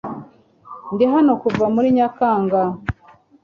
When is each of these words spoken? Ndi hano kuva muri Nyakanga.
Ndi 0.93 1.05
hano 1.13 1.31
kuva 1.41 1.65
muri 1.75 1.87
Nyakanga. 1.97 2.61